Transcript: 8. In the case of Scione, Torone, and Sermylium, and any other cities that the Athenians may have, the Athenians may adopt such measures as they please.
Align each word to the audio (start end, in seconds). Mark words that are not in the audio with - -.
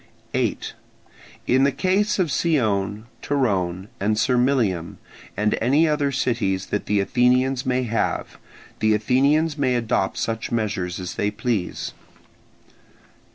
8. 0.33 0.73
In 1.45 1.63
the 1.63 1.71
case 1.71 2.17
of 2.17 2.29
Scione, 2.31 3.03
Torone, 3.21 3.87
and 3.99 4.15
Sermylium, 4.17 4.97
and 5.37 5.55
any 5.61 5.87
other 5.87 6.11
cities 6.11 6.65
that 6.71 6.87
the 6.87 6.99
Athenians 6.99 7.67
may 7.67 7.83
have, 7.83 8.39
the 8.79 8.95
Athenians 8.95 9.59
may 9.59 9.75
adopt 9.75 10.17
such 10.17 10.51
measures 10.51 10.99
as 10.99 11.13
they 11.17 11.29
please. 11.29 11.93